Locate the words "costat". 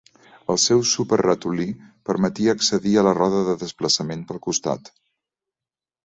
4.47-4.91